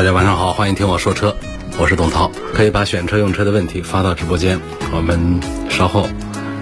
[0.00, 1.36] 大家晚上好，欢迎听我说车，
[1.78, 2.30] 我是董涛。
[2.54, 4.58] 可以把选车用车的问题发到直播间，
[4.94, 6.08] 我们稍后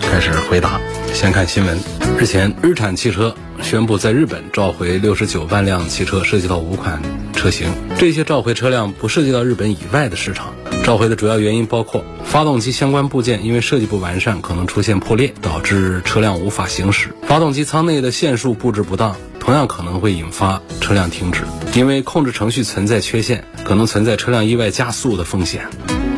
[0.00, 0.80] 开始回答。
[1.14, 1.78] 先看新闻，
[2.18, 7.00] 日前日产汽车宣布在日本召回六十九万辆汽车，涉及到五款
[7.38, 7.72] 车型。
[7.96, 10.52] 这些召回车辆不涉及到日本以外的市场。
[10.84, 19.14] 召回的主要原因包括发动机相关部件因为设计不完善，可能出现破裂，导致车辆无法行驶；发动机舱内的线束布置不当。
[19.38, 21.42] 同样可能会引发车辆停止，
[21.74, 25.66] 因为控制程序存在缺陷，可能存在车辆意外加速的风险。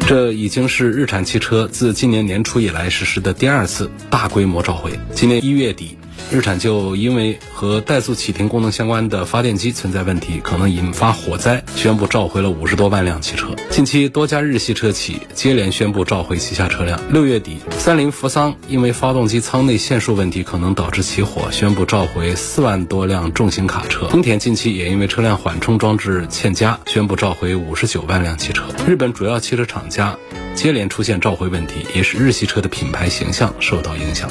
[0.06, 4.98] 这已经是日产汽车自今年年初以来实施的第二次大规模召回。
[5.14, 5.96] 今年一月底。
[6.30, 13.48] 日产就因为和怠速启停功能相关的发电机存在问题，可能引发火灾，宣布召回了五十多万辆汽车。
[13.68, 17.00] 近期多家日系车企接连宣布召回旗下车辆。
[17.12, 24.06] 六月底，三菱扶桑因为发动机舱内线束问题可能导致起火，宣布召回四万多辆重型卡车。
[24.08, 28.64] 丰田近期也因为车辆缓冲装置欠佳，宣布召回五十九万辆汽车。
[28.86, 30.16] 日本主要汽车厂家
[30.54, 34.30] 接连出现召回问题，也使日系车的品牌形象受到影响。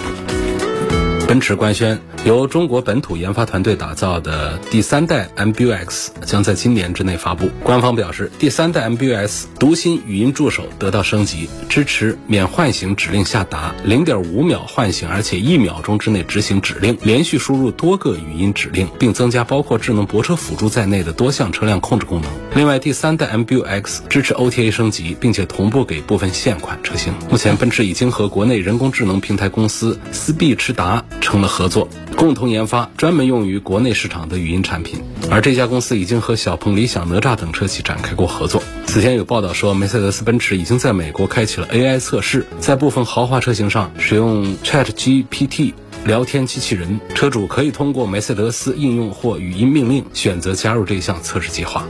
[1.29, 7.51] 奔驰官宣，由中国本土研发团队打造的第三代 MBUX 将在今年之内发布。
[7.63, 22.31] 官方表示，第三代 MBUX 读心语音助手得到升级，支持免唤醒指令下达，零点五秒唤醒，而且一秒钟之内执行指令，连续输入多个语音指令，并增加包括智能泊车辅助在内的多项车辆控制功能。
[22.55, 27.13] 另外，第三代 MBUX 支持 OTA 升级，并且同步给部分现款车型。
[27.29, 31.05] 目前，奔驰已经和国内人工智能平台公司思必驰达。
[31.21, 35.01] 成了合作，共同研发专门用于国内市场的语音产品。
[35.29, 38.63] 而这家公司已经和小鹏、理想、哪吒等车企展开过合作。
[38.87, 45.73] 此前有报道说，梅赛德斯奔驰已经在美国开启了 AI 测试，在部分豪华车型上使用 ChatGPT
[46.05, 51.85] 聊天机器人，车主可以通过梅赛德斯应用或语音命令选择加入这项测试计划。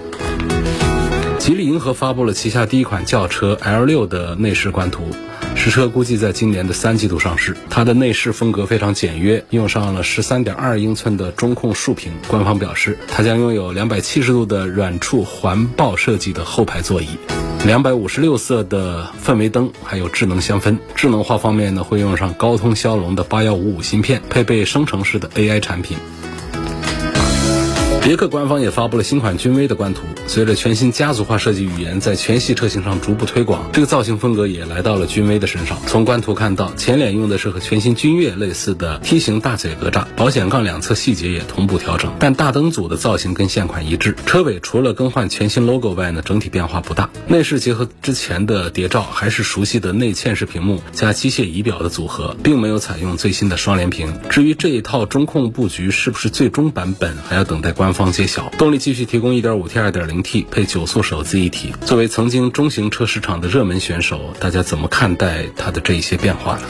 [1.38, 5.04] 吉利银河发布了旗下第一款轿车 L6 的内饰官图。
[5.59, 7.56] 实车估计在今年的三季度上市。
[7.70, 12.14] 它的内饰风格非常简约，用上了十三点二英寸的中控竖屏。
[12.30, 17.09] 官方表示，它将拥有两百七十度的软触环抱设计的后排座椅，
[17.66, 20.78] 两百五十六色的氛围灯，还有智能香氛。
[20.96, 25.98] 智能化方面呢，会用上高通骁龙的八幺五五芯片，配备生成式的 AI 产品。
[28.09, 35.78] 别克官方也发布了新款君威的官图，随着全新家族化设计语言在全系车型上逐步推广，这个造型风格也来到了君威的身上。
[35.86, 44.16] 从官图看到，前脸用的是和全新君越类似的梯形大嘴格栅，保险杠两侧细节也同步调整，但大灯组的造型跟现款一致。
[44.25, 47.12] 车尾除了更换全新 logo 外呢，整体变化不大。
[47.28, 54.12] 内饰结合之前的谍照，还是熟悉的内嵌式屏幕加机械仪表的组合，并没有采用最新的双联屏。
[54.31, 57.99] 至于这一套中控布局是不是最终版本，还要等待官方。
[58.00, 61.74] 方揭晓，动力继续提供 1.5T、2.0T 配九速手自一体。
[61.86, 66.62] 作为曾经中型车市场的热门选手，大家怎么看待它的这一些变化呢？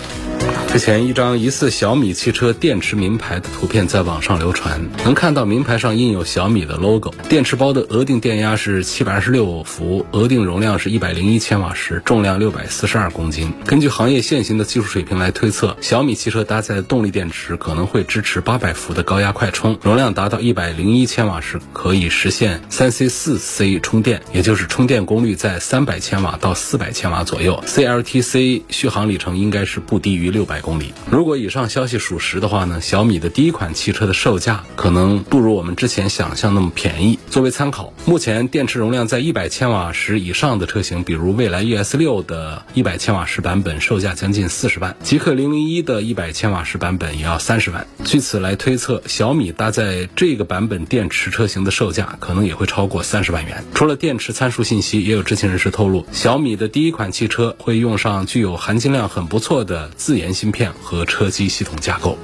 [0.72, 7.12] 之前一张疑似小米汽车电池名牌的图片在网上流传，能看到名牌上印有小米的 logo。
[7.28, 13.52] 电池包的额定电压是七百二十六伏，额定容量是一百零一千瓦时，重量六百四十二公斤。
[13.66, 27.62] 根据行业现行的技术水平来推测，小米汽车搭载的动力电池可能会支持八百伏的高压快充，容量达到一百零一千瓦时，可以实现三 C 四 C 充电，也就是充电功率在三百千瓦到四百千瓦左右。
[27.66, 30.60] CLTC 续航里程应该是不低于六百。
[30.62, 30.94] 公里。
[31.10, 37.18] 如果以上消息属实的话呢，小米的第一款汽车的售价可能不如我们之前想象那么便宜。
[37.30, 47.88] 作为参考，目前电池容量在一百千瓦时以上的车型，比如蔚来 ES 六的一百千瓦时版本，售价将近四十万；极氪零零一的一百千瓦时版本也要三十万。
[48.04, 53.64] 据此来推测，小米搭载这个版本电池车型的售价可能也会超过三十万元。
[53.74, 60.30] 除了电池参数信息，也有知情人士透露，小米的第一款汽车会用上具有含金量很不错的自研。
[60.40, 62.18] 芯片和车机系统架构。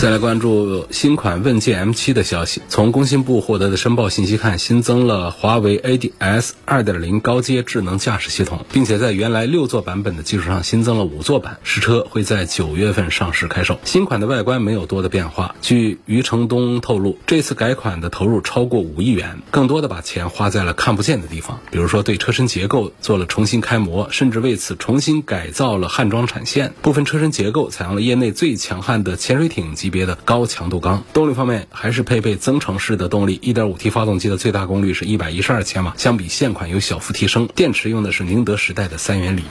[0.00, 2.62] 再来关注新款问界 M7 的消息。
[2.70, 11.58] 从工信部获得的申报信息看，新增了华为 ADS 2.0高阶智能驾驶系统，并且在原来六座版本的基础上新增了五座版。
[11.64, 13.78] 实车会在九月份上市开售。
[13.84, 15.54] 新款的外观没有多的变化。
[15.60, 26.72] 据余承东透露，这次改款的投入超过五亿元，更多的把钱花在了看不见的地方，比如说对车身结构做了重新开模，甚至为此重新改造了焊装产线。
[26.80, 29.89] 部分车身结构采用了业内最强悍的潜水艇级。
[29.90, 37.48] 别的高强度钢，动力方面还是配备增程式的动力，1.5T 发动机的最大功率是一百一十二千瓦，相比现款有小幅提升。
[37.54, 39.42] 电池用的是宁德时代的三元锂。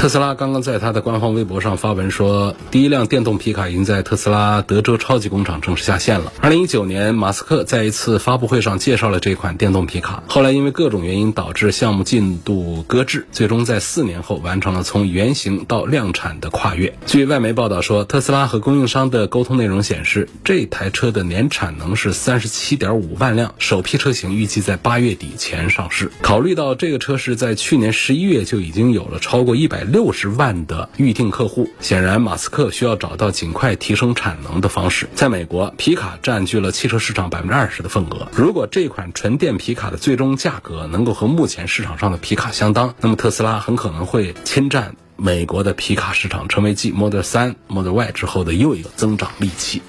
[0.00, 6.32] 特斯拉刚刚在它的官方微博上发文说，第一辆电动皮卡已经在特斯拉德州超级工厂正式下线了。
[6.40, 16.96] 二零一九年，马斯克在一次发布会上介绍了这款电动皮卡，后来因为各种原因导致项目进度搁置，最终在四年后完成了从原型到量产的跨越。
[17.04, 26.10] 据外媒报道说，特斯拉和供应商的沟通内容显示，这台车的年产能是三十七点五万辆，首批车型预计在八月底前上市。
[26.22, 29.89] 考虑到这个车是在去年十一月就已经有了超过一百。
[29.90, 35.08] 六十万的预定客户，显然马斯克需要找到尽快提升产能的方式。
[35.14, 38.28] 在美国，皮卡占据了汽车市场百分之二十的份额。
[38.32, 49.82] 如果这款纯电皮卡的最终价格能够和目前市场上的皮卡相当，那么特斯拉很可能会侵占美国的皮卡市场，成为继 Model 3、Model Y 之后的又一个增长利器。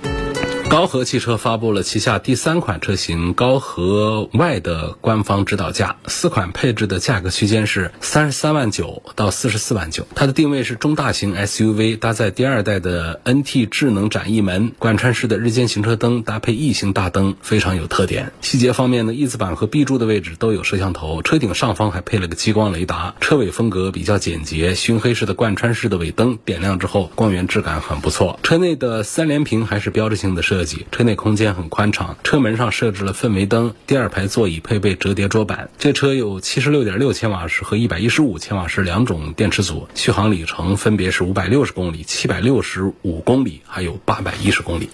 [0.71, 10.07] 高和汽车发布了旗下第三款车型高和 Y 的官方指导价，四款配置的价格区间是三十三万九到四十四万九。
[10.15, 18.31] 它的定位是中大型 SUV，搭载第二代的 NT 智能展翼门，贯穿式的日间行车灯搭配异形大灯，非常有特点。
[18.39, 23.13] 细节方面呢，翼子板和 B 柱的位置都有摄像头，车顶上方还配了个激光雷达。
[23.19, 28.39] 车尾风格比较简洁，熏黑式的贯穿式的尾灯点亮之后，光源质感很不错。
[28.41, 30.60] 车内的三连屏还是标志性的设。
[30.63, 35.69] 计车内空间很宽敞，车门上设置了氛围灯，第二排座椅配备折叠桌板。
[35.77, 44.89] 这车有七十六点六千瓦时和一百一十五千瓦时两种电池组，续航里程分别是五百六十公里、七百六十五公里，还有八百一十公里。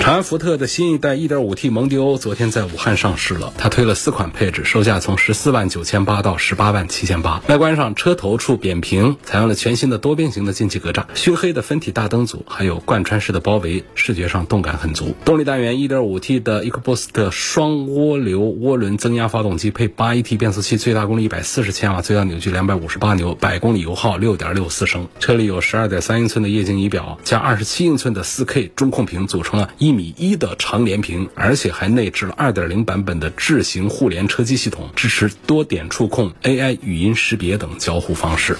[0.00, 7.42] 长安福特的新一代 1.5T 蒙迪欧昨天在武汉上市了，它推了四款配置，售价从十四万九千八到十八万七千八。
[7.48, 15.03] 外观上，车头处扁平，采用了全新的多边形的进气格栅，熏黑的分体大灯组，还有贯穿式的包围，视觉上动感很足。
[15.24, 25.08] 动力单元 1.5T 的 EcoBoost 双涡流涡轮增压发动机配 8AT 变速器，最大功率140千瓦，最大扭矩258牛，百公里油耗6.64升。
[25.20, 38.56] 车里有12.3英寸的液晶仪表加27英寸的 4K 中控屏，组成了一米一的长连屏，而且还内置了2.0版本的智行互联车机系统，支持多点触控、AI 语音识别等交互方式。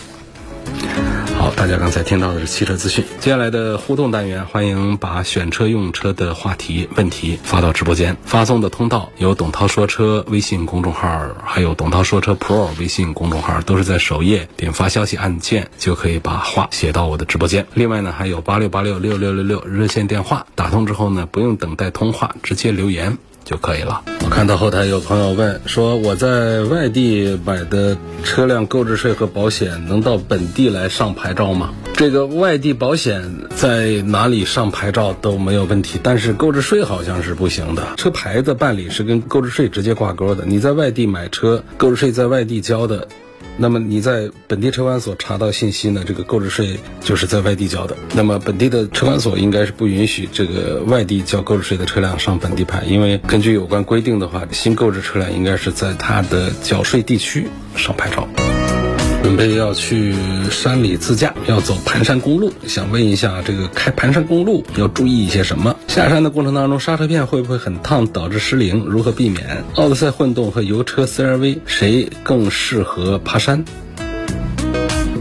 [1.45, 3.05] 好，大家刚才听到的是汽车资讯。
[3.21, 8.17] 接下来的互动单元，欢迎把选车用车的话题、问题发到直播间。
[8.25, 11.07] 发送的通道有董涛说车微信公众号，
[11.45, 17.67] 还有董涛说车 Pro 微信公众号，都是在首页点发消息按键就可以把话写到我的直播间。
[17.75, 23.19] 另外呢，还有八六八六六六六六热线电话，打通之后呢，不用等待通话，直接留言。
[23.45, 24.03] 就可以了。
[24.25, 31.75] 我看到后台有朋友问说，我在外地买的车辆购置税和保险能到本地来上牌照吗？
[31.97, 33.23] 这个外地保险
[33.55, 37.95] 在哪里上牌照都没有问题，但是购置税好像是不行的。
[37.97, 43.07] 车牌的办理是跟购置税直接挂钩的，你在外地买车，购置税在外地交的。
[43.57, 46.03] 那么你在本地车管所查到信息呢？
[46.07, 47.97] 这个购置税就是在外地交的。
[48.15, 58.29] 那么本地的车管所应该是不允许这个外地交购置税的车辆上本地牌，因为根据有关规定的话，新购置车辆应该是在它的缴税地区上牌照。
[59.25, 60.15] 准备要去
[60.51, 65.75] 山里自驾，要走盘山公路，想问一下，这个开盘山公路要注意一些什么？
[65.89, 68.85] 下山的过程当中，刹车片会不会很烫，导致失灵？
[68.87, 69.65] 如何避免？
[69.77, 73.65] 奥德赛混动和油车 CRV 谁更适合爬山？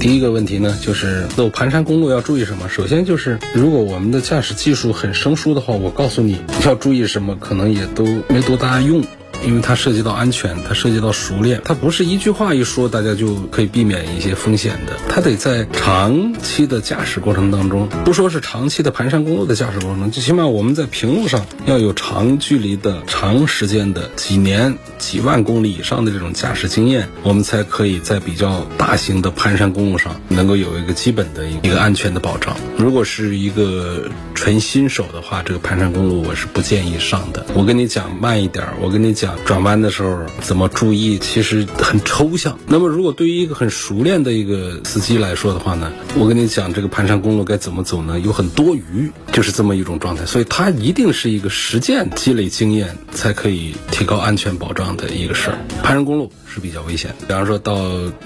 [0.02, 2.68] 第一个问题呢，就是走盘山公路要注意什么？
[2.68, 9.02] 首先就是，如果我们的驾驶技术很生疏的话，我告诉你要注意什么，可能也都没多大用。
[9.46, 14.94] 因为它涉及到安全，它涉及到熟练，它不是一句话一说大家就可以避免一些风险的。
[15.10, 32.56] 它得在长期的驾驶过程当中，不说是长期的盘山公路的驾驶过程，最起码我们在平路上要有长距离的、长时间的、几年、几万公里以上的这种驾驶经验，我们才可以在比较大型的盘山公路上能够有一个基本的一个安全的保障。
[32.78, 34.10] 如果是一个
[34.44, 37.46] 纯新手的话，这个盘山公路我是不建议上的。
[37.54, 42.60] 我跟你讲慢一点，我跟你讲转弯的时候怎么注意，其实很抽象。
[42.68, 48.20] 那么如果对于一个很熟练的一个司机来说的话呢，我跟你讲这个盘山公路该怎么走呢？
[48.20, 50.26] 有很多余，就是这么一种状态。
[50.26, 55.58] 所以它一定是一个实践积累经验才可以提高安全保障的一个事儿。
[55.82, 56.30] 盘山公路。
[56.54, 57.16] 是比较危险。
[57.28, 57.76] 比方说到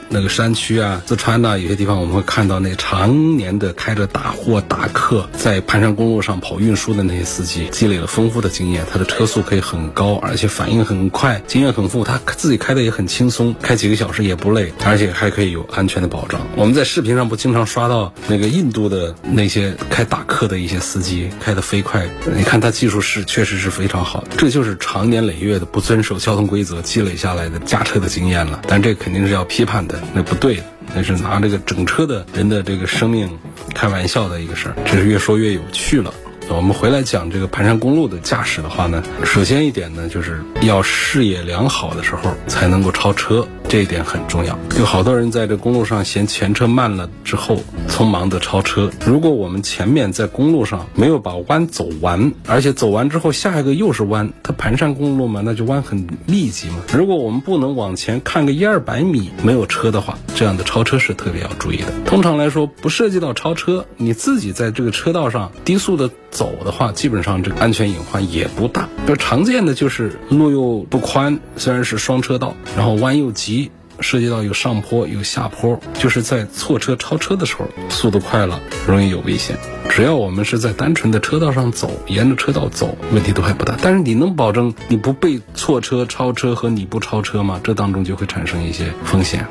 [0.09, 16.41] 那个山区啊，四川呐，有些地方我们会看到那常年的开着大货大客在盘山公路上跑运输的那些司机，积累了丰富的经验，他的车速可以很高，而且反应很快，经验很富，他自己开的也很轻松，开几个小时也不累，而且还可以有安全的保障。
[16.57, 22.05] 我们在视频上不经常刷到那个印度的那些开大客的一些司机开的飞快，
[22.35, 28.07] 你看他技术是确实是非常好，这就是长年累月的不遵守交通规则积累下来的驾车的。
[28.17, 30.63] 经验了，但这肯定是要批判的，那不对的，
[30.95, 33.29] 那是拿这个整车的人的这个生命
[33.75, 36.11] 开玩笑的一个事儿，这是越说越有趣了。
[36.49, 44.57] 我们回来讲这个盘山公路的驾驶的话呢，首先一点呢，就是要视野良好的时候才能够超车，这一点很重要。
[44.79, 47.59] 有好多人在这公路上嫌前车慢了之后，
[47.89, 48.89] 匆忙的超车。
[49.05, 56.77] 如果我们前面在公路上没有把弯走完，而且走完之后下一个又是弯，它盘山公路嘛，那就弯很密集嘛。
[56.93, 61.91] 如果我们不能往前看个一二百米没有车的话，这样的超车是特别要注意的。
[62.05, 66.09] 通常来说，不涉及到超车，你自己在这个车道上低速的。
[66.29, 68.87] 走的话，基本上这个安全隐患也不大。
[69.07, 73.66] 就常见的就是路又不宽，虽然是双车道，然后弯又急，
[73.99, 79.57] 涉及到有上坡有下坡，就是在错车超车的时候，速度快了容易有危险。
[79.89, 83.75] 只要我们是在单纯的车道上走，沿着车道走，问题都还不大。
[83.81, 87.59] 但是你能保证你不被错车、超车和你不超车吗？
[87.63, 89.47] 这当中就会产生一些风险。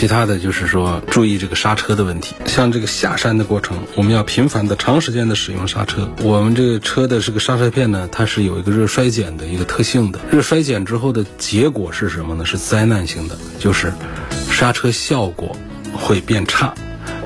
[0.00, 2.34] 其他的就是说，注意这个刹车的问题。
[2.46, 6.10] 像这个下山的过程，我们要频繁的、长时间的使用刹车。
[6.22, 10.18] 我们这个车的这个刹车片呢，它是有一个热衰减的一个特性的。
[10.32, 12.46] 热衰减之后的结果是什么呢？
[12.46, 13.92] 是灾难性的，就是
[14.50, 15.54] 刹车效果
[15.92, 16.72] 会变差。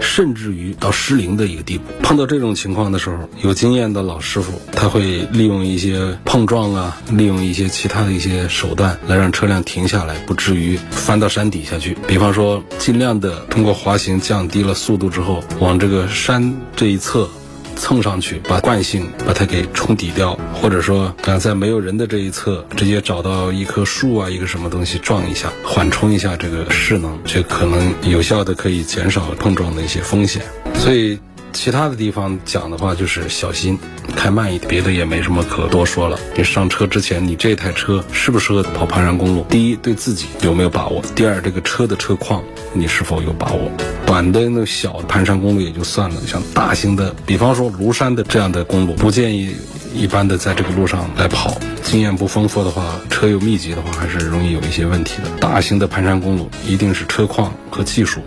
[0.00, 1.84] 甚至于到失灵的一个地步。
[2.02, 11.96] 碰到这种情况的时候，有经验的老师傅他会利用一些碰撞啊，利用一些其他的一些手段来让车辆停下来，不至于翻到山底下去。
[12.06, 17.28] 比方说，尽量的通过滑行降低了速度之后，往这个山这一侧。
[17.74, 30.42] 蹭上去，把惯性把它给冲抵掉，或者说，啊，在没有人的这一侧，直接找到一棵树啊，一个什么东西撞一下，缓冲一下这个势能，就可能有效的可以减少碰撞的一些风险。
[30.74, 31.18] 所以，
[31.54, 33.78] 其他的地方讲的话就是小心，
[34.14, 36.18] 开慢一点，别的也没什么可多说了。
[36.36, 39.46] 你上车之前，你这台车适不适合跑盘山公路？
[39.48, 41.00] 第一，对自己有没有把握？
[41.14, 42.42] 第二，这个车的车况。
[42.76, 43.70] 你是否有把握？
[44.04, 49.54] 短的那小盘山公路也就算了，像大型的，比方说庐山的这样的公路，不建议
[49.94, 51.56] 一般的在这个路上来跑。
[51.84, 55.30] 经验不丰富的话，车又密集的话，还是容易有一些问题的。
[55.38, 58.20] 大型的盘山公路一定是车况和技术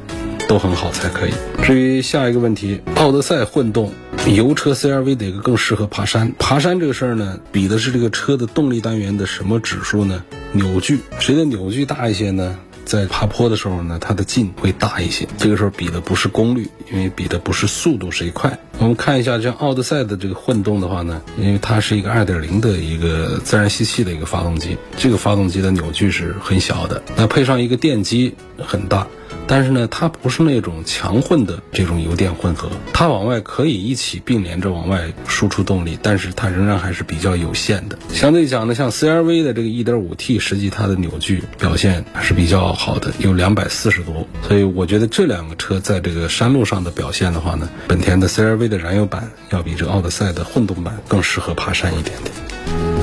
[0.48, 1.32] 都很好才可以。
[1.64, 3.94] 至于下一个问题，奥德赛混动
[4.28, 6.34] 油车 CRV 哪个更适合爬山？
[6.40, 10.24] 爬山这个事儿呢，比的是这个车的动力单元的什么指数呢？
[10.54, 12.58] 扭矩，谁的扭矩大一些呢？
[12.86, 15.28] 在爬坡的时候呢，它的劲会大一些。
[15.38, 18.58] 这个时候比的不是功率，因为比的不是速度谁快。
[18.78, 27.04] 我们看一下，像奥德赛的这个混动的话呢，因为它是一个2.0的一个自然吸气的一个发动机，这个发动机的扭矩是很小的。
[27.18, 29.06] 那配上一个电机很大。
[29.48, 37.98] 但是呢，它不是那种强混的这种油电混合，它往外可以一起并联着往外输出动力，但是它仍然还是比较有限的。
[38.10, 44.28] 相对讲呢，像 CRV 的这个 1.5T，实际它的扭矩表现还是比较好的，有两百四十多。
[44.48, 52.97] 所以我觉得这两个车在这个山路上的表现的话呢，本田的 CRV 的燃油版要比这奥德赛的混动版更适合爬山一点点。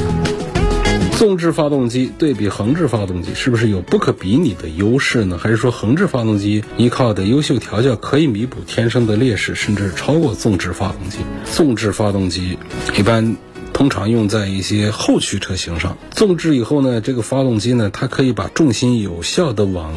[1.25, 5.39] 纵置发动机对比横置发动机，是不是有不可比拟的优势呢？
[5.39, 11.21] 还是说横置发动机依靠的优秀调教可以弥补天生的劣势，甚至超过纵置发动机？
[11.51, 12.59] 纵置发动机
[12.99, 13.39] 一般
[13.73, 15.97] 通常用在一些后驱车型上。
[16.11, 19.95] 纵置以后呢，这个发动机呢，它可以把重心有效的往。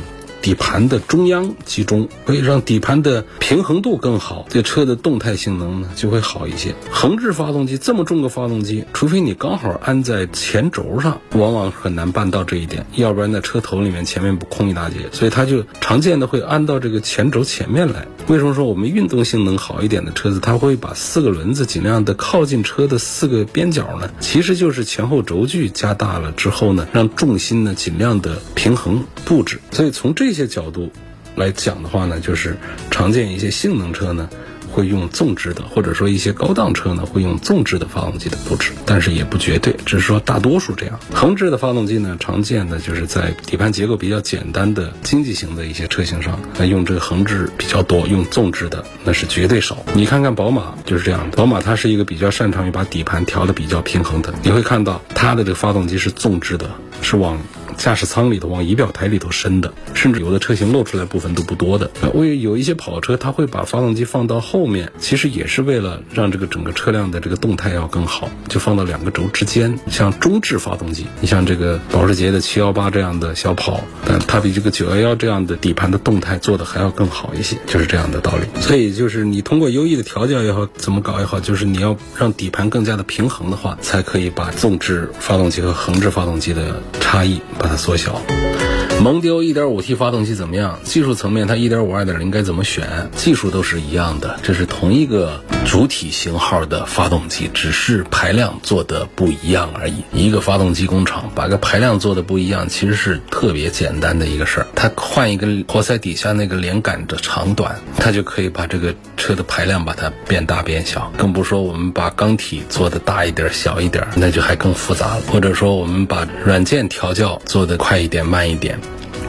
[0.48, 6.74] 底盘的中央集中，可以让底盘的平衡度更好，这车的动态性能呢就会好一些。
[6.90, 18.08] 横置发动机这么重个发动机，除非你刚好安在前轴上，往往很难办到这一点，要不然在车头里面前面不空一大截，所以它就常见的会安到这个前轴前面来。
[18.30, 24.10] 为什么说我们运动性能好一点的车子，它会把四个轮子尽量的靠近车的四个边角呢？
[24.22, 29.60] 其实就是前后轴距加大了之后呢，让重心呢尽量的平衡布置。
[29.72, 30.92] 所以从这些些角度
[31.36, 32.56] 来讲的话呢，就是
[32.92, 34.30] 常见一些性能车呢。
[34.70, 41.00] 会用纵置的，或者说一些高档车呢会用纵置的发动机的布置，但是也不绝对，只是说大多数这样。
[41.12, 49.84] 横置的发动机呢，常见的就是在底盘结构比较简单的经济型的一些车型上，那用这个横置比较多，用纵置的那是绝对少。
[49.96, 56.70] 你看看宝马就是这样的，宝马它是一个比较擅长于把底盘调的比较平衡的，你会看到它的这个发动机是纵置的，
[57.02, 57.40] 是往。
[57.78, 61.90] 驾驶舱里头往仪表台里头伸的，甚至有的车型露出来部分都不多的。
[62.14, 69.78] 为有一些跑车，它会把发动机放到后面，其实也是为了让这个整个车辆的这个动态要更好，就放到两个轴之间。
[69.90, 78.62] 像中置发动机，你像这个保时捷的七幺八这样的小跑，但它比这个九幺幺这样的底盘的动态做的还要更好一些，就是这样的道理。
[78.62, 87.40] 所以就是你通过优异的调教也好，怎么搞也好，就是你要让底盘更加的平衡的话，才可以把纵置发动机和横置发动机的差异。
[87.68, 88.77] 把它缩小。
[89.00, 90.80] 蒙迪欧 1.5T 发动机怎么样？
[90.84, 93.10] 技术层面，它1.5、2.0该怎么选？
[93.16, 100.04] 技术都是一样的，这是同一个主体型号的发动机，只是排量做的不一样而已。
[100.12, 104.68] 一个发动机工厂把个排量做的不一样，其实是特别简单的一个事儿。
[104.76, 111.10] 它换一个活塞底下那个连杆的长短，它就可以把这个车的排量把它变大变小。
[111.16, 115.22] 更不说我们把缸体做的大一点、小一点，那就还更复杂了。
[115.32, 118.78] 或者说我们把软件调教做的快一点、慢一点。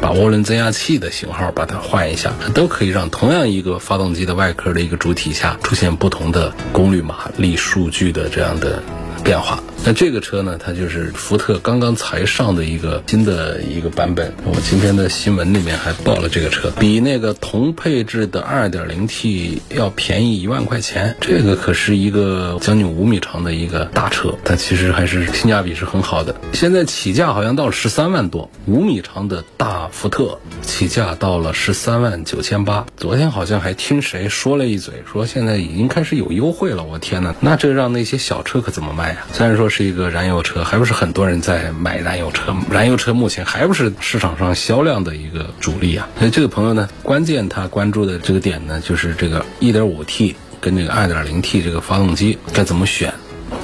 [0.00, 8.82] 把涡轮增压器的型号把它换一下，都可以让同样一个发动机的外壳的一个主体下出现不同的功率马力数据的这样的
[9.28, 9.62] 变化。
[9.84, 14.32] 那这个车呢，它就是福特刚刚才上的一个新的一个版本。
[14.44, 21.14] 我今天的新闻里面还报了这个车，比那个同配置的 2.0T 要便宜一万块钱。
[21.20, 26.34] 这个可是一个将近五米长的一个大车，它其实还是性价比是很好的。
[26.54, 32.86] 现在起价好像到了十三万多，五米长的大福特起价到了十三万九千八。
[32.96, 36.82] 昨天好像还听谁说了一嘴，说现在已经开始有优惠了。
[36.82, 39.17] 我天哪，那这让那些小车可怎么卖？
[39.32, 39.68] 虽然说。
[39.68, 42.56] 是一个燃油车，还不是很多人在买燃油车。
[42.70, 46.08] 燃油车目前还不是市场上销量的一个主力啊。
[46.18, 53.12] 所以这个朋友呢，关键他关注的这个点呢，就是这个 1.5T 跟这个 2.0T 这个发动机该怎么选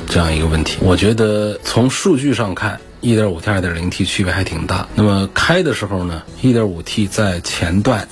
[0.07, 0.77] 这样一个问题。
[0.83, 4.87] 我觉得从数据上看，1.5T、2.0T 区别还挺大。
[4.95, 8.07] 那么开的时候呢，1.5T 在前段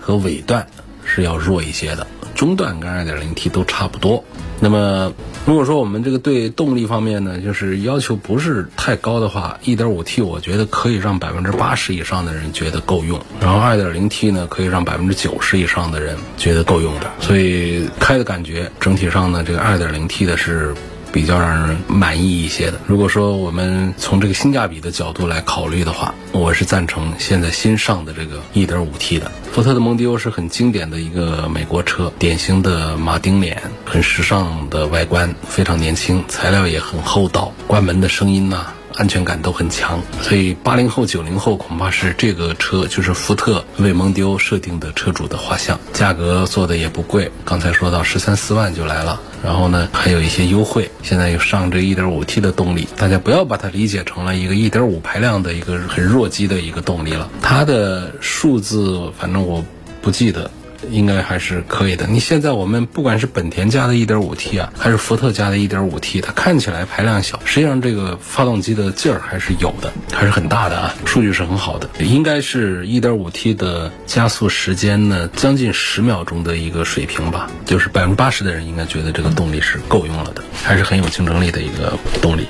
[0.00, 0.66] 和尾段
[1.04, 4.22] 是要弱一些的，中段跟 2.0T 都差不多。
[4.60, 5.12] 那么，
[5.44, 17.10] 如果说我们这个对动力方面呢，就是要求不是太高的话，1.5T 我觉得可以让百分之八十以上的人觉得够用，然后 2.0T 呢可以让百分之九十以上的人觉得够用的。
[17.20, 20.74] 所以开的感觉整体上呢，这个 2.0T 的是。
[21.14, 22.80] 比较让人满意一些的。
[22.88, 29.30] 如果说我们从这个性价比的角度来考虑的话，我是赞成现在新上的这个 1.5T 的。
[29.52, 38.66] 福特的蒙迪欧是很经典的一个美国车，典型的马丁脸，很时尚的外观，非常年轻，材料也很厚道，关门的声音呐。
[38.96, 45.78] 安全感都很强，所以八零后、九零后恐怕是这个车就是福特为蒙迪欧设定的车主的画像。
[45.92, 50.90] 价格做的也不贵，刚才说到十三四万就来了，然后呢还有一些优惠。
[51.02, 57.28] 现在又上这一点五 T 的动力，大家不要把它理解成了一个一点五排量的一个很弱鸡的一个动力了。
[57.42, 59.64] 它的数字反正我
[60.00, 60.50] 不记得。
[60.90, 62.06] 应该还是可以的。
[62.06, 71.88] 你现在我们不管是本田家的 1.5T 啊，还是福特家的 1.5T，它看起来排量小，实际上这个发动机的劲儿还是有的，还是很大的啊， 数据是很好的。
[71.98, 82.46] 应该是 1.5T 的加速时间呢，将近十秒钟的一个水平吧，就是百分之八十的人应该觉得这个动力是够用了的，还是很有竞争力的一个动力。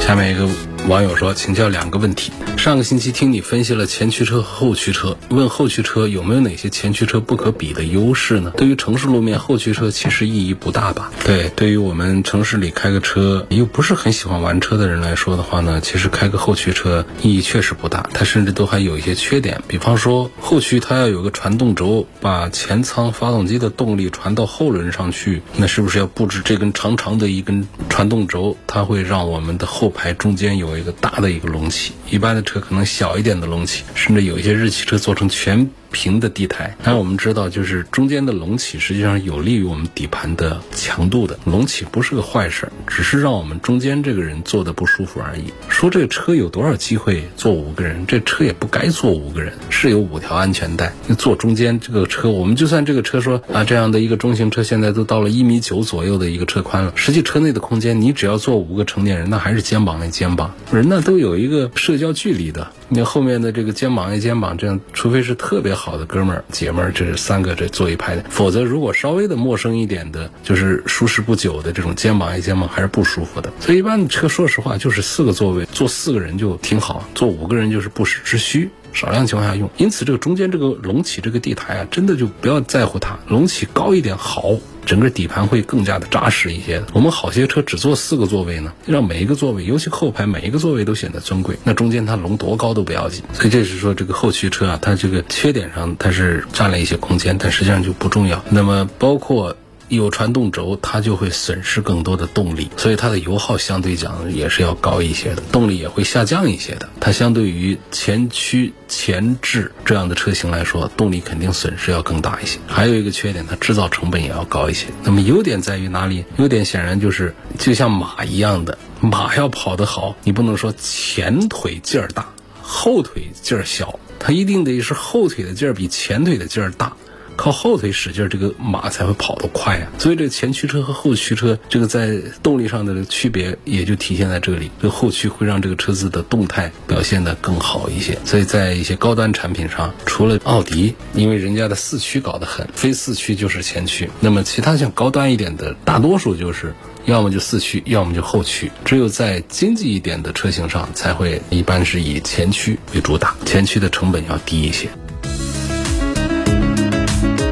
[0.00, 0.48] 下面一个。
[0.88, 2.32] 网友说：“请教两个问题。
[2.56, 8.50] 上个星期听你分析了前驱车和后驱车，问后驱车有没有哪些前驱车不可比的优势呢？
[8.56, 11.12] 对于城市路面，后驱车其实意义不大吧？
[11.26, 18.08] 对，对于我们城市里开个车又不是很喜欢玩车的人来说的话呢，其实开个后驱车意义确实不大。
[18.14, 28.56] 它甚至都还有一些缺点，比方说后驱它要有个传动轴，把前舱发动机的动力传到后轮上去，那是不是要布置这根长长的一根传动轴？
[28.66, 35.68] 它会让我们的后排中间有。”一个大的一个隆起，一般的车可能小一点的隆起，甚至有一些日系车做成全。
[35.90, 41.38] 平的地台，但我们知道，就是中间的隆起实际上有利于我们底盘的强度的。
[41.44, 45.52] 隆起不是个坏事，只是让我们中间这个人坐的不舒服而已。
[45.68, 48.06] 说这个车有多少机会坐五个人？
[48.06, 50.92] 这车也不该坐五个人，是有五条安全带。
[51.16, 62.70] 坐中间这个车，我们就算这个车说啊，这样的一个中型车现在都到了一米九左右的一个车宽了，实际车内的空间，你只要坐五个成年人，那还是肩膀那肩膀，人呢都有一个社交距离的。
[62.90, 73.52] 你后面的这个肩膀挨肩膀，这样除非是特别好的哥们儿姐们儿，这是三个这坐一排的，否则如果稍微的陌生一点的，就是舒适不久的这种肩膀挨肩膀还是不舒服的。
[73.60, 78.70] 所以一般的车，说实话就是四个座位，坐四个人就挺好，坐五个人就是不时之需。
[78.92, 86.82] 少量情况下用，因此这个中间这个隆起这个地台啊，真的就不要在乎它，隆起高一点好，整个底盘会更加的扎实一些。
[86.92, 93.22] 我们好些车只坐四个座位呢，让每一个座位，尤其后排每一个座位都显得尊贵，那中间它隆多高都不要紧。
[93.32, 98.42] 所以这是说这个后驱车啊，它这个缺点上它是占了一些空间，但实际上就不重要。
[98.50, 99.56] 那么包括。
[99.88, 106.88] 有传动轴，它就会损失更多的动力，所以它的油耗相对讲也是要高一些的，动力也会下降一些的。
[107.00, 112.58] 它相对于前驱前置这样的车型来说，动力肯定损失要更大一些。
[112.66, 114.86] 还有一个缺点，它制造成本也要高一些。
[115.04, 116.24] 那么优点在于哪里？
[116.36, 122.26] 优点显然就是就像马一样的，马要跑得好，你不能说前腿劲儿大，
[122.62, 126.94] 后腿劲儿小，它一定得是后腿的劲儿比前腿的劲儿大。
[127.38, 129.86] 靠后腿使劲，这个马才会跑得快啊！
[129.96, 134.68] 所以这个前驱车和后驱车，这个在动力上的区别也就体现在这里。
[134.82, 138.18] 这个后驱会让这个车子的动态表现得更好一些。
[138.24, 144.10] 所以在一些高端产品上，除了奥迪，因为人家的四驱搞得很，非四驱就是前驱。
[144.18, 146.74] 那么其他像高端一点的，大多数就是
[147.04, 148.72] 要么就四驱，要么就后驱。
[148.84, 154.88] 只有在经济一点的车型上，才会一般是以前驱为主打，前驱的成本要低一些。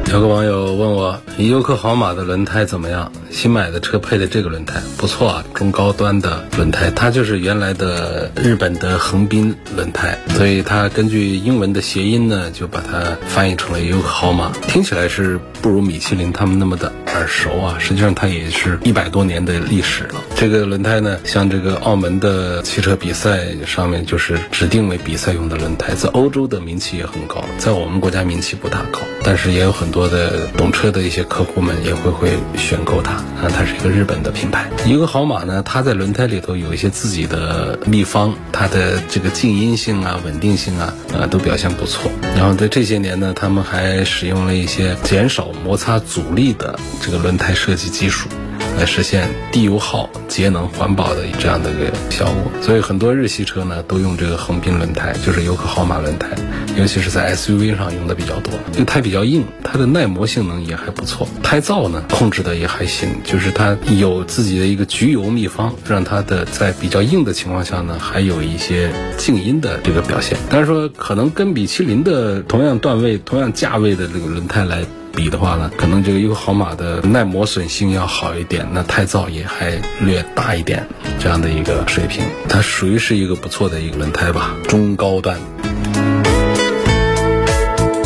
[0.09, 3.11] 有个网友问我，优客豪马的轮胎怎么样？
[3.29, 20.15] 新买的车配的这个轮胎不错啊，中高端的轮胎，它就是原来的日本的横滨轮胎，所以它根据英文的谐音呢，就把它翻译成了优客豪马，听起来是不如米其林他们那么的耳熟啊，实际上它也是一百多年的历史了。
[20.37, 30.07] 这个轮胎呢，像这个澳门的汽车比赛上面就是指定为比赛用的轮胎，在欧洲的名气也很高，在我们国家名气不大高，但是也有很多。
[30.07, 34.69] 的懂车的一些客户们也会会选购它啊，它是一个日本的品牌。
[34.85, 42.09] 一个好马呢，它在轮胎里头有一些自己的秘方，它的这个静音性啊、稳定性啊，啊都表现不错。
[42.37, 48.29] 然后在这些年呢，他们还使用了一些减少摩擦阻力的这个轮胎设计技术。
[48.77, 56.29] 来实现低油耗、节能环保的这样的一个效果，所以很多日系车呢都用这个横滨轮胎，就是优客豪马轮胎，
[56.77, 58.53] 尤其是在 SUV 上用的比较多。
[58.71, 70.37] 这个胎比较硬，它的耐磨性能也还不错，胎噪呢控制的也还行，就是它有自己的一个焗油秘方，让它的在比较硬的情况下呢，还有一些静音的这个表现。
[70.49, 74.85] 但是说可能跟米其林的同样段位、同样价位的这个轮胎来。
[75.17, 80.87] 比的话呢，可能这个优豪马的耐磨损性要好一点，那胎噪也还略大一点，
[81.19, 85.39] 这样的一个水平，它属于是一个不错的一个轮胎吧，中高端。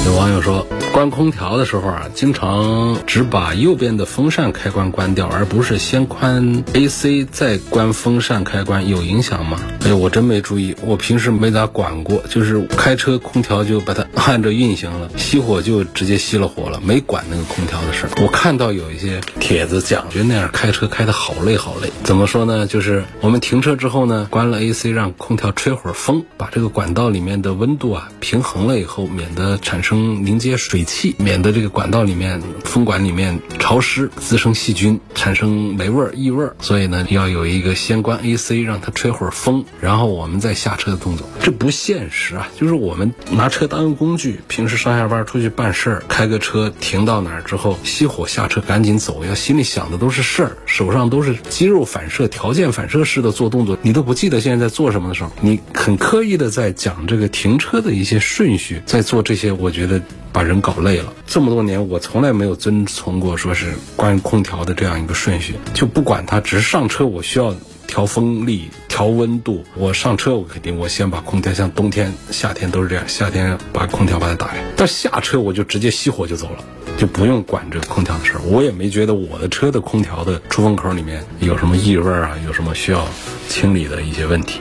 [0.05, 0.65] 有网友说。
[0.93, 9.57] 关空调的时候啊，经常只把右边的风扇开关关掉，而不是先关 AC 再关风扇开关，有影响吗？
[9.85, 18.09] 哎，我真没注意，我平时没咋管过，就是开车空调就把它按着运行了，熄火就直接熄了火了，没管那个空调的事儿。
[18.21, 21.89] 我看到有一些帖子讲，觉得那样开车开的好累好累。
[22.03, 22.67] 怎么说呢？
[22.67, 30.80] 就是我们停车之后呢，关了 AC，让空调吹会儿风，把这个管道里面的温度啊平衡了以后，免得产生凝结水。
[30.83, 36.55] 气，免得这个管道里面风管里面潮湿，滋生细菌，产生霉味儿、异味儿。
[36.59, 41.27] 所以呢，要有一个先关 AC，让它吹会儿风，然后我们再下车的动作。
[41.41, 42.49] 这不现实啊！
[42.59, 60.01] 就是我们拿车当个工具，平时上下班出去办事儿，开个车停到哪儿之后熄火下车赶紧走，要心里想的都是事儿，手上都是肌肉反射、条件反射式的做动作，你都不记得现在在做什么的时候，你很刻意的在讲这个停车的一些顺序，在做这些，我觉得。
[60.33, 61.13] 把人搞累了。
[61.25, 67.55] 这么多年，我从来没有遵从过说是关于空调的这样一个顺序，就不管它，只是上车我需要
[67.87, 69.63] 调风力、调温度。
[69.75, 74.63] 我上车我肯定我先把空调，像冬天、夏天都是这样，夏天把空调把它打开。
[74.77, 76.63] 但下车我就直接熄火就走了，
[76.97, 78.41] 就不用管这个空调的事儿。
[78.41, 83.05] 我也没觉得我的车的空调的出风口里面有什么异味啊，有什么需要
[83.47, 84.59] 清理的一些问题。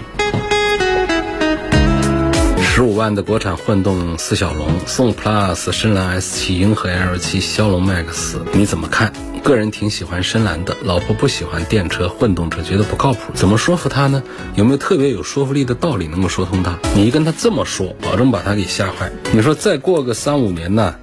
[2.81, 9.13] 十五万的国产混动四小龙宋 Plus 深蓝 S 七、银河 L 七、骁龙 Max，你怎么看？
[9.45, 13.35] 个人挺喜欢深蓝的，老婆不喜欢电车、混动车，觉得不靠谱。
[13.35, 14.23] 怎么说服她呢？
[14.55, 16.79] 有没有特别有说服力的道理能够说通她？
[16.95, 19.13] 你一跟她这么说，保证把她给吓坏。
[19.31, 20.95] 你说再过个三五年呢？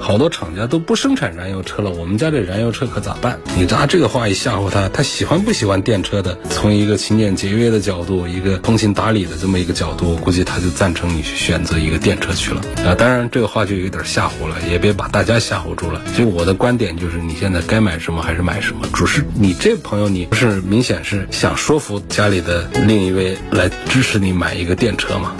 [0.00, 3.38] 好多厂家都不生产燃油车了，我们家这燃油车可咋办？
[3.56, 6.36] 你拿这个话一吓唬他，他喜欢不喜欢电车的？
[6.48, 12.60] 从一个勤俭节约的角度，一个通情达理的这么一个角度，估计他就赞成你去选择一个电车去了。
[12.84, 16.02] 啊，当然这个话就有点吓唬了，也别把大家吓唬住了。
[16.14, 18.88] 所以我的观点就是，你现在该买什么还是买什么。
[18.92, 25.34] 主是你这朋友，你不是明显是想说服家里的另一位来支持你买一个电车吗？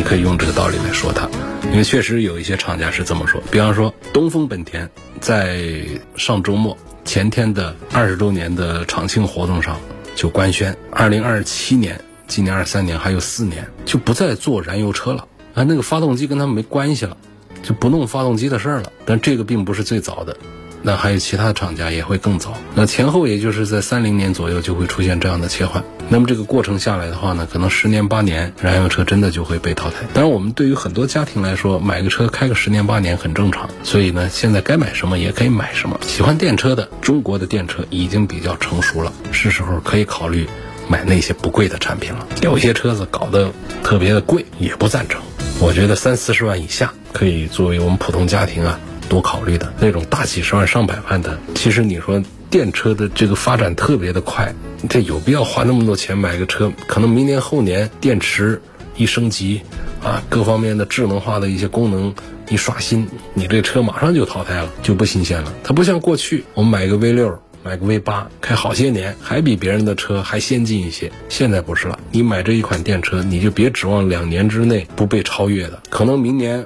[0.00, 1.28] 你可以用这个道理来说它。
[1.70, 4.88] 因为确实有一些厂家是这么说，比方说东风本田
[5.20, 5.84] 在
[6.16, 9.78] 上周末前天的二十周年的厂庆活动上
[10.16, 17.14] 就官宣，二零二七年，今年二三年还有四年就不再做燃油车了啊，那个发动机跟他们没关系了，
[17.62, 18.90] 就不弄发动机的事儿了。
[19.04, 20.34] 但这个并不是最早的。
[20.82, 25.84] 那还有其他厂家也会更早，那前后也就是在三零年左右就会出现这样的切换。
[26.08, 30.06] 那么这个过程下来的话呢，可能十年八年，燃油车真的就会被淘汰。
[30.12, 33.68] 当然，我们对于很多家庭来说，买个车开个十年八年很正常。
[33.84, 36.00] 所以呢，现在该买什么也可以买什么。
[36.02, 40.48] 喜欢电车的，中国的电车已经比较成熟了，是时候可以考虑
[40.88, 42.26] 买那些不贵的产品了。
[42.42, 43.52] 有些车子搞得
[43.84, 45.20] 特别的贵，也不赞成。
[45.60, 48.80] 我觉得三四十万以下可以作为我们普通家庭啊。
[49.10, 54.54] 多考虑的那种大几十万上百万的，其实你说电车的这个发展特别的快，
[54.88, 56.72] 这有必要花那么多钱买个车？
[56.86, 58.62] 可能明年后年电池
[58.96, 59.60] 一升级，
[60.02, 62.14] 啊，各方面的智能化的一些功能
[62.48, 65.52] 一刷新，你这车马上就淘汰了，就不新鲜了。
[65.64, 71.10] 它不像过去，我们买个 V 六，买个 V 八，开好些年，还比别人的车还先进一些。
[71.28, 76.64] 现在不是了，你买这一款电车，你就别指望两年之内不被超越的，可能明年。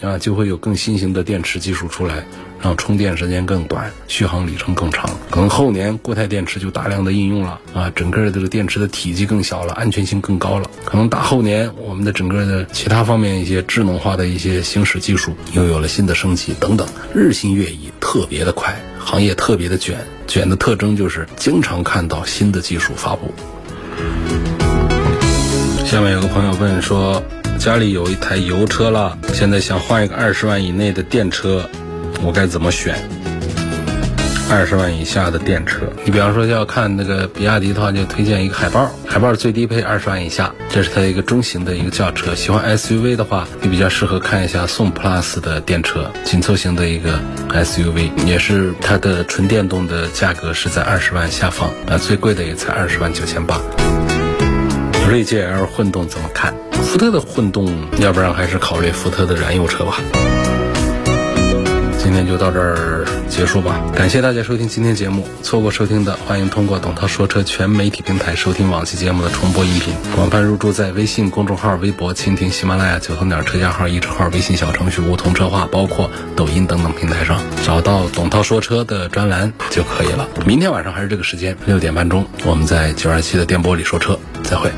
[0.00, 2.24] 啊，就会有更新型的电池技术出来，
[2.60, 5.08] 让充电时间更短，续航里程更长。
[5.30, 10.68] 可能后年固态电池就大量的应用了啊，整个这个电池的体积更小了，安全性更高了。
[10.84, 23.32] 可能大后年我们的整个的其他方面一些智能化的一些行驶技术又有了新的升级等等，日新月异，特别的快，行业特别的卷，卷的特征就是经常看到新的技术发布。
[25.86, 27.22] 下面有个朋友问说。
[27.64, 31.66] 家里有一台油车了，现在想换一个二十万以内的电车，
[32.22, 32.94] 我该怎么选？
[34.50, 42.34] 二十万以下的电车，你比方说要看那个比亚迪的话，就推荐一个海豹，海豹最低配二十万以下，这是它一个中型的一个轿车。
[42.34, 53.58] 喜欢 SUV 的话，你比较适合看一下宋 PLUS 的电车，紧凑型的一个 SUV，也是它的纯电动的价格是在二十万下方，啊，最贵的也才二十万九千八。
[55.08, 56.52] 锐界 L 混动怎么看？
[56.72, 60.00] 福特的混动，要不然还是考虑福特的燃油车吧。
[61.98, 65.26] 今天就到这儿结束吧，感谢大家收听今天节目。
[65.42, 69.94] 错过收听的，欢迎通过董涛说车全媒体平台收听往期节目的重播音频。
[70.14, 80.28] 广泛入驻在微信公众号、微博、蜻蜓、喜马拉雅、九头鸟车架号、一车号、微信小程序梧桐车话，包括抖音等等平台上，找到董涛说车的专栏就可以了。
[80.44, 84.70] 明天晚上还是这个时间，六点半钟，我们在九二七的电波里说车，再会。